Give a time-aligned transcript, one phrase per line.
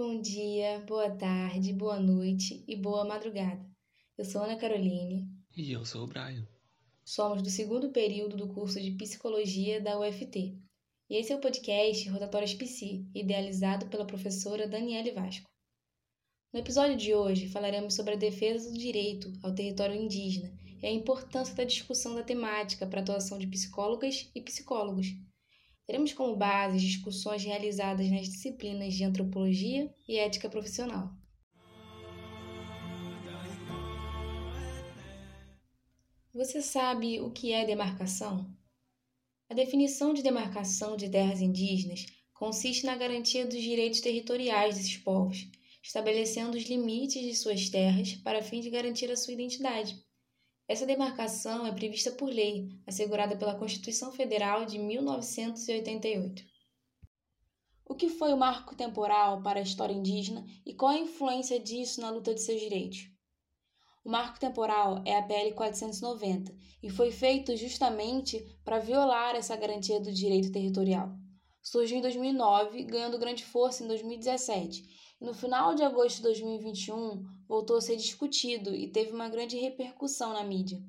[0.00, 3.60] Bom dia, boa tarde, boa noite e boa madrugada.
[4.16, 5.28] Eu sou Ana Caroline.
[5.56, 6.46] E eu sou o Brian.
[7.04, 10.56] Somos do segundo período do curso de Psicologia da UFT.
[11.10, 15.50] E esse é o podcast Rotatórias Psi, idealizado pela professora Daniele Vasco.
[16.52, 20.92] No episódio de hoje falaremos sobre a defesa do direito ao território indígena e a
[20.92, 25.08] importância da discussão da temática para a atuação de psicólogas e psicólogos
[25.88, 31.10] Teremos como base discussões realizadas nas disciplinas de antropologia e ética profissional.
[36.34, 38.54] Você sabe o que é demarcação?
[39.48, 45.48] A definição de demarcação de terras indígenas consiste na garantia dos direitos territoriais desses povos,
[45.82, 49.96] estabelecendo os limites de suas terras para fim de garantir a sua identidade.
[50.68, 56.44] Essa demarcação é prevista por lei, assegurada pela Constituição Federal de 1988.
[57.86, 62.02] O que foi o marco temporal para a história indígena e qual a influência disso
[62.02, 63.10] na luta de seus direitos?
[64.04, 69.98] O marco temporal é a PL 490 e foi feito justamente para violar essa garantia
[69.98, 71.16] do direito territorial.
[71.62, 77.76] Surgiu em 2009, ganhando grande força em 2017 no final de agosto de 2021, voltou
[77.76, 80.80] a ser discutido e teve uma grande repercussão na mídia.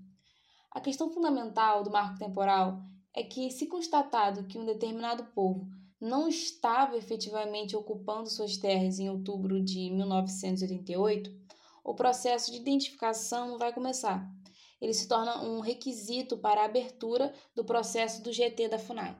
[0.71, 2.79] A questão fundamental do marco temporal
[3.11, 5.67] é que, se constatado que um determinado povo
[5.99, 11.35] não estava efetivamente ocupando suas terras em outubro de 1988,
[11.83, 14.29] o processo de identificação vai começar.
[14.79, 19.17] Ele se torna um requisito para a abertura do processo do GT da FUNAI.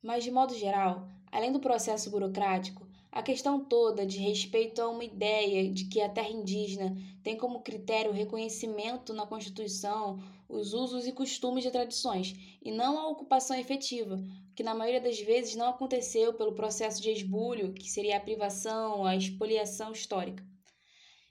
[0.00, 5.04] Mas, de modo geral, além do processo burocrático, a questão toda de respeito a uma
[5.04, 11.06] ideia de que a terra indígena tem como critério o reconhecimento na Constituição os usos
[11.06, 14.22] e costumes de tradições, e não a ocupação efetiva,
[14.54, 19.06] que na maioria das vezes não aconteceu pelo processo de esbulho, que seria a privação,
[19.06, 20.44] a expoliação histórica.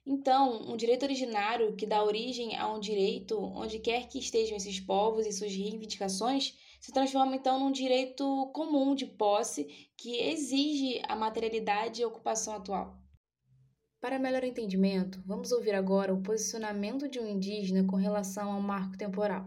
[0.05, 4.79] Então, um direito originário que dá origem a um direito onde quer que estejam esses
[4.79, 9.65] povos e suas reivindicações se transforma então num direito comum de posse
[9.95, 12.97] que exige a materialidade e a ocupação atual.
[14.01, 18.97] Para melhor entendimento, vamos ouvir agora o posicionamento de um indígena com relação ao marco
[18.97, 19.45] temporal.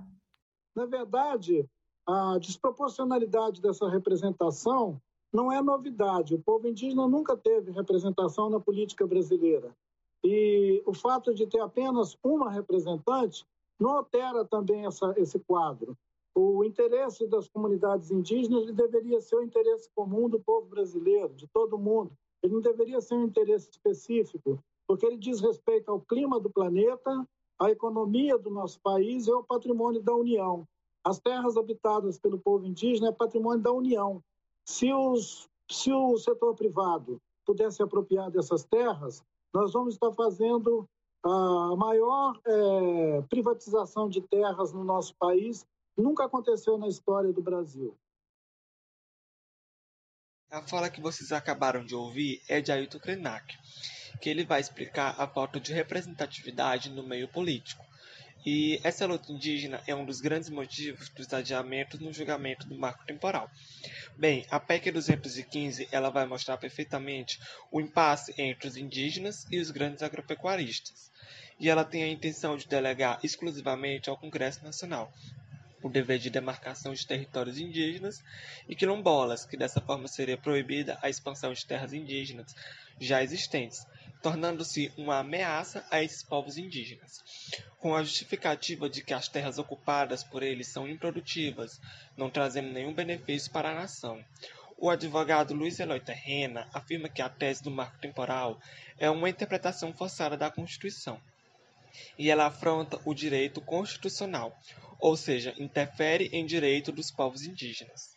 [0.77, 1.69] Na verdade,
[2.07, 5.03] a desproporcionalidade dessa representação
[5.33, 6.37] não é novidade.
[6.37, 9.75] O povo indígena nunca teve representação na política brasileira.
[10.23, 13.45] E o fato de ter apenas uma representante
[13.79, 15.99] não altera também essa, esse quadro
[16.35, 21.79] o interesse das comunidades indígenas deveria ser o interesse comum do povo brasileiro, de todo
[21.79, 22.11] mundo.
[22.43, 27.27] Ele não deveria ser um interesse específico, porque ele diz respeito ao clima do planeta,
[27.59, 30.67] à economia do nosso país e ao patrimônio da União.
[31.05, 34.21] As terras habitadas pelo povo indígena é patrimônio da União.
[34.65, 39.23] Se, os, se o setor privado pudesse apropriar dessas terras,
[39.53, 40.89] nós vamos estar fazendo
[41.23, 45.65] a maior é, privatização de terras no nosso país
[45.97, 47.97] Nunca aconteceu na história do Brasil.
[50.51, 53.57] A fala que vocês acabaram de ouvir é de Ailton Krenak,
[54.21, 57.85] que ele vai explicar a falta de representatividade no meio político.
[58.47, 63.05] E essa luta indígena é um dos grandes motivos dos adiamentos no julgamento do marco
[63.07, 63.51] temporal.
[64.19, 67.41] Bem, a PEC 215 ela vai mostrar perfeitamente
[67.73, 71.11] o impasse entre os indígenas e os grandes agropecuaristas.
[71.59, 75.11] E ela tem a intenção de delegar exclusivamente ao Congresso Nacional,
[75.85, 78.25] o dever de demarcação de territórios indígenas
[78.67, 82.57] e quilombolas, que dessa forma seria proibida a expansão de terras indígenas
[82.99, 83.87] já existentes,
[84.23, 87.23] tornando-se uma ameaça a esses povos indígenas,
[87.79, 91.79] com a justificativa de que as terras ocupadas por eles são improdutivas,
[92.17, 94.25] não trazendo nenhum benefício para a nação.
[94.79, 98.59] O advogado Luiz Eloy Terrena afirma que a tese do marco temporal
[98.99, 101.21] é uma interpretação forçada da Constituição
[102.19, 104.57] e ela afronta o direito constitucional,
[104.99, 108.15] ou seja, interfere em direito dos povos indígenas.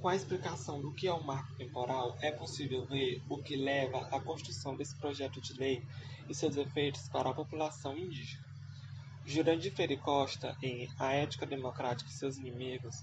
[0.00, 4.06] Com a explicação do que é o marco temporal, é possível ver o que leva
[4.12, 5.82] à construção desse projeto de lei
[6.28, 8.44] e seus efeitos para a população indígena.
[9.24, 13.02] Jurandir Ferri Costa, em A Ética Democrática e seus Inimigos,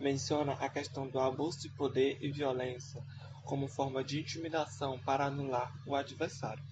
[0.00, 3.02] menciona a questão do abuso de poder e violência
[3.44, 6.62] como forma de intimidação para anular o adversário.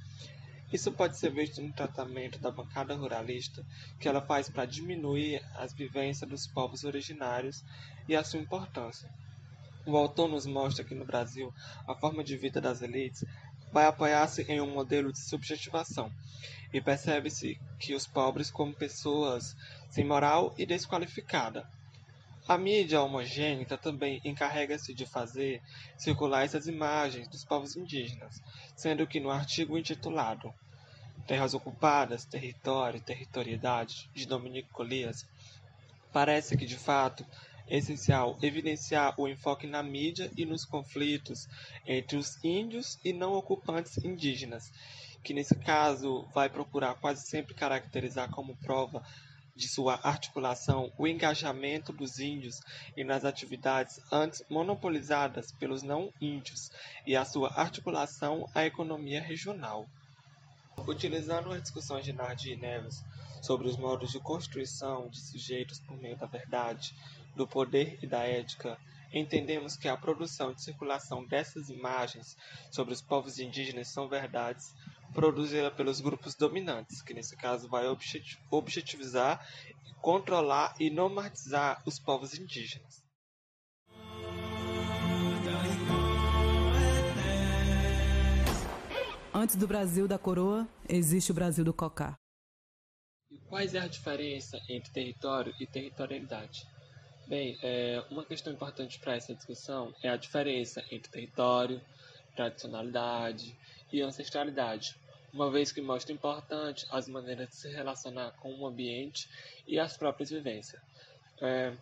[0.74, 3.64] Isso pode ser visto no tratamento da bancada ruralista
[4.00, 7.64] que ela faz para diminuir as vivências dos povos originários
[8.08, 9.08] e a sua importância.
[9.86, 11.54] O autor nos mostra que no Brasil
[11.86, 13.24] a forma de vida das elites
[13.72, 16.10] vai apoiar-se em um modelo de subjetivação
[16.72, 19.56] e percebe-se que os pobres como pessoas
[19.90, 21.70] sem moral e desqualificada.
[22.48, 25.62] A mídia homogênica também encarrega-se de fazer
[25.96, 28.42] circular essas imagens dos povos indígenas,
[28.74, 30.52] sendo que no artigo intitulado
[31.26, 35.26] Terras Ocupadas, Território Territorialidade, de Dominique Collias,
[36.12, 37.24] parece que de fato
[37.66, 41.48] é essencial evidenciar o enfoque na mídia e nos conflitos
[41.86, 44.70] entre os índios e não ocupantes indígenas,
[45.22, 49.02] que nesse caso vai procurar quase sempre caracterizar como prova
[49.56, 52.60] de sua articulação o engajamento dos índios
[52.96, 56.70] e nas atividades antes monopolizadas pelos não índios
[57.06, 59.88] e a sua articulação à economia regional.
[60.86, 63.02] Utilizando as discussões de Nardi e Neves
[63.40, 66.94] sobre os modos de construção de sujeitos por meio da verdade,
[67.34, 68.78] do poder e da ética,
[69.12, 72.36] entendemos que a produção e circulação dessas imagens
[72.70, 74.74] sobre os povos indígenas são verdades
[75.12, 77.86] produzida pelos grupos dominantes, que nesse caso vai
[78.50, 79.46] objetivizar,
[80.02, 83.03] controlar e normatizar os povos indígenas.
[89.44, 92.18] Antes do Brasil da coroa, existe o Brasil do cocá.
[93.30, 96.66] E quais é a diferença entre território e territorialidade?
[97.28, 101.78] Bem, é, uma questão importante para essa discussão é a diferença entre território,
[102.34, 103.54] tradicionalidade
[103.92, 104.96] e ancestralidade,
[105.30, 109.28] uma vez que mostra importante as maneiras de se relacionar com o ambiente
[109.66, 110.80] e as próprias vivências.
[111.42, 111.74] É,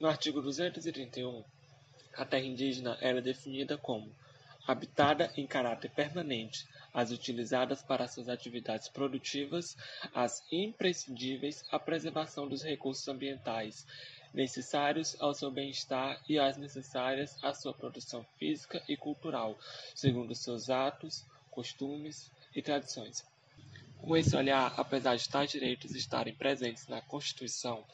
[0.00, 1.44] no artigo 231,
[2.16, 4.12] a terra indígena era definida como
[4.66, 9.76] habitada em caráter permanente, as utilizadas para suas atividades produtivas,
[10.14, 13.84] as imprescindíveis à preservação dos recursos ambientais
[14.32, 19.58] necessários ao seu bem-estar e as necessárias à sua produção física e cultural,
[19.94, 23.24] segundo seus atos, costumes, e tradições.
[23.98, 27.84] Com esse olhar, apesar de tais direitos estarem presentes na Constituição,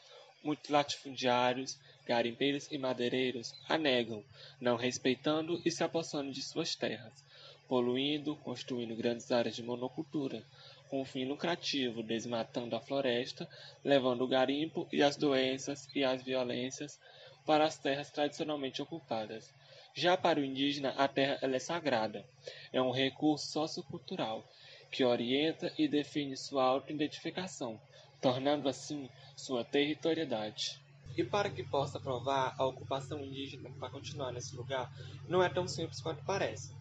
[0.43, 4.23] muitos latifundiários, garimpeiros e madeireiros a negam,
[4.59, 7.23] não respeitando e se apossando de suas terras,
[7.71, 10.43] poluindo, construindo grandes áreas de monocultura,
[10.89, 13.47] com fim lucrativo, desmatando a floresta,
[13.81, 16.99] levando o garimpo e as doenças e as violências
[17.45, 19.53] para as terras tradicionalmente ocupadas.
[19.93, 22.25] Já para o indígena, a terra é sagrada.
[22.73, 24.45] É um recurso sociocultural
[24.91, 27.79] que orienta e define sua autoidentificação,
[28.19, 30.77] tornando assim sua territorialidade.
[31.15, 34.91] E para que possa provar a ocupação indígena para continuar nesse lugar,
[35.25, 36.80] não é tão simples quanto parece.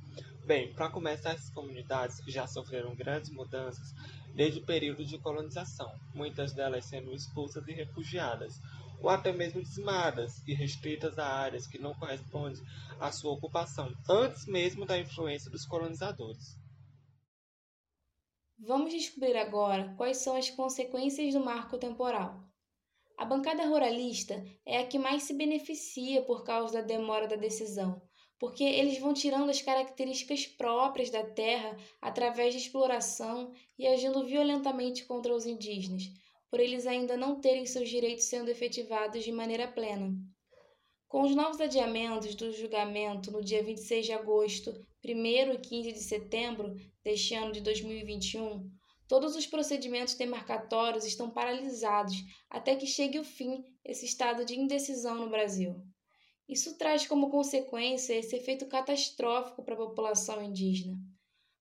[0.51, 3.95] Bem, para começar, essas comunidades já sofreram grandes mudanças
[4.35, 8.61] desde o período de colonização, muitas delas sendo expulsas e refugiadas,
[9.01, 12.61] ou até mesmo dizimadas e restritas a áreas que não correspondem
[12.99, 16.59] à sua ocupação, antes mesmo da influência dos colonizadores.
[18.59, 22.45] Vamos descobrir agora quais são as consequências do marco temporal.
[23.17, 28.03] A bancada ruralista é a que mais se beneficia por causa da demora da decisão,
[28.41, 35.05] porque eles vão tirando as características próprias da terra através de exploração e agindo violentamente
[35.05, 36.05] contra os indígenas,
[36.51, 40.11] por eles ainda não terem seus direitos sendo efetivados de maneira plena.
[41.07, 44.73] Com os novos adiamentos do julgamento no dia 26 de agosto,
[45.05, 48.71] 1 e 15 de setembro deste ano de 2021,
[49.07, 52.17] todos os procedimentos demarcatórios estão paralisados
[52.49, 55.85] até que chegue o fim esse estado de indecisão no Brasil.
[56.51, 60.99] Isso traz como consequência esse efeito catastrófico para a população indígena.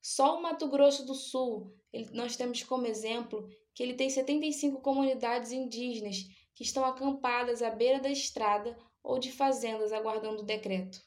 [0.02, 1.72] Só o Mato Grosso do Sul,
[2.12, 8.00] nós temos como exemplo que ele tem 75 comunidades indígenas que estão acampadas à beira
[8.00, 11.00] da estrada ou de fazendas aguardando o decreto.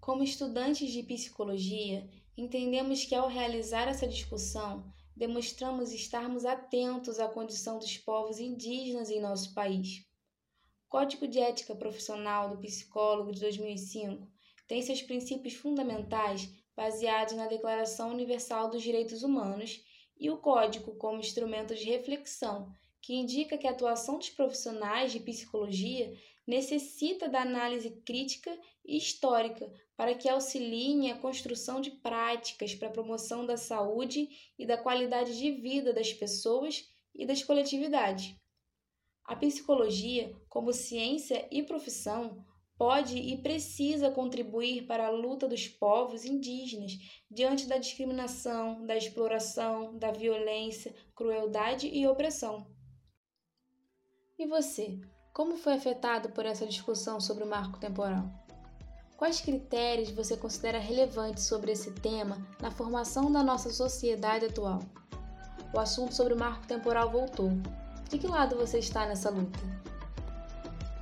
[0.00, 7.78] Como estudantes de psicologia, entendemos que ao realizar essa discussão, demonstramos estarmos atentos à condição
[7.78, 10.04] dos povos indígenas em nosso país.
[10.92, 14.28] Código de Ética Profissional do Psicólogo de 2005
[14.68, 19.82] tem seus princípios fundamentais baseados na Declaração Universal dos Direitos Humanos
[20.20, 22.70] e o código como instrumento de reflexão,
[23.00, 26.14] que indica que a atuação dos profissionais de psicologia
[26.46, 32.92] necessita da análise crítica e histórica para que auxiliem a construção de práticas para a
[32.92, 38.41] promoção da saúde e da qualidade de vida das pessoas e das coletividades.
[39.24, 42.44] A psicologia, como ciência e profissão,
[42.76, 46.92] pode e precisa contribuir para a luta dos povos indígenas
[47.30, 52.66] diante da discriminação, da exploração, da violência, crueldade e opressão.
[54.36, 55.00] E você,
[55.32, 58.28] como foi afetado por essa discussão sobre o marco temporal?
[59.16, 64.80] Quais critérios você considera relevantes sobre esse tema na formação da nossa sociedade atual?
[65.72, 67.52] O assunto sobre o marco temporal voltou.
[68.12, 69.58] De que lado você está nessa luta?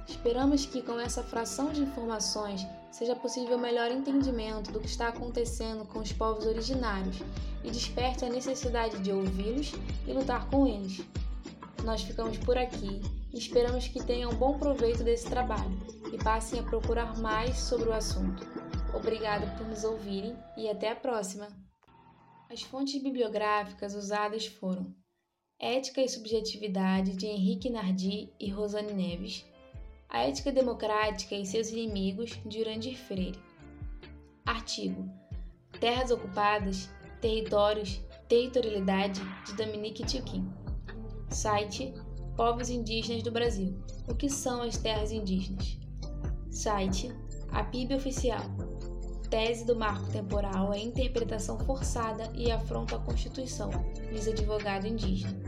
[0.09, 5.85] Esperamos que com essa fração de informações seja possível melhor entendimento do que está acontecendo
[5.87, 7.17] com os povos originários
[7.65, 9.73] e desperte a necessidade de ouvi-los
[10.07, 11.01] e lutar com eles.
[11.83, 13.03] Nós ficamos por aqui
[13.35, 15.77] e esperamos que tenham bom proveito desse trabalho
[16.13, 18.47] e passem a procurar mais sobre o assunto.
[18.95, 21.49] Obrigado por nos ouvirem e até a próxima!
[22.49, 24.95] As fontes bibliográficas usadas foram
[25.61, 29.45] Ética e Subjetividade de Henrique Nardi e Rosane Neves,
[30.09, 33.39] A Ética Democrática e seus Inimigos de Urandir Freire.
[34.47, 35.07] Artigo
[35.79, 36.89] Terras Ocupadas,
[37.21, 40.51] Territórios, Territorialidade de Dominique Tchuquim.
[41.29, 41.93] Site
[42.39, 43.79] Povos Indígenas do Brasil.
[44.09, 45.79] O que são as terras indígenas?
[46.51, 47.13] Site
[47.53, 48.41] A PIB Oficial
[49.31, 53.71] tese do marco temporal é interpretação forçada e afronta a Constituição,
[54.11, 55.40] diz advogado indígena.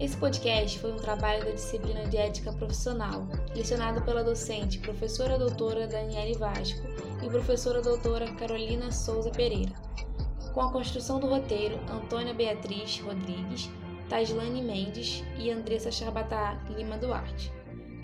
[0.00, 5.88] Esse podcast foi um trabalho da disciplina de ética profissional, lecionado pela docente professora doutora
[5.88, 6.86] Daniele Vasco
[7.20, 9.72] e professora doutora Carolina Souza Pereira,
[10.54, 13.68] com a construção do roteiro Antônia Beatriz Rodrigues,
[14.08, 17.52] Taislane Mendes e Andressa Charbatá Lima Duarte.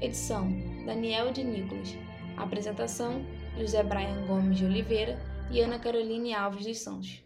[0.00, 0.50] Edição
[0.84, 1.96] Daniel de Nicolas.
[2.36, 3.24] Apresentação
[3.56, 5.16] José Brian Gomes de Oliveira
[5.48, 7.23] e Ana Caroline Alves dos Santos.